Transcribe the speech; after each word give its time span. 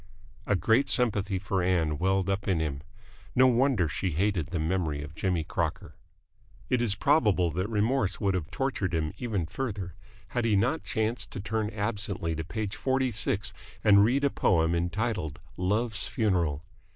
A 0.47 0.55
great 0.55 0.89
sympathy 0.89 1.37
for 1.37 1.61
Ann 1.61 1.99
welled 1.99 2.27
up 2.27 2.47
in 2.47 2.59
him. 2.59 2.81
No 3.35 3.45
wonder 3.45 3.87
she 3.87 4.09
hated 4.09 4.47
the 4.47 4.57
memory 4.57 5.03
of 5.03 5.13
Jimmy 5.13 5.43
Crocker. 5.43 5.93
It 6.71 6.81
is 6.81 6.95
probable 6.95 7.51
that 7.51 7.69
remorse 7.69 8.19
would 8.19 8.33
have 8.33 8.49
tortured 8.49 8.95
him 8.95 9.13
even 9.19 9.45
further, 9.45 9.93
had 10.29 10.43
he 10.43 10.55
not 10.55 10.81
chanced 10.83 11.29
to 11.33 11.39
turn 11.39 11.69
absently 11.69 12.33
to 12.33 12.43
page 12.43 12.75
forty 12.75 13.11
six 13.11 13.53
and 13.83 14.03
read 14.03 14.23
a 14.23 14.31
poem 14.31 14.73
entitled 14.73 15.39
"Love's 15.55 16.07
Funeral." 16.07 16.65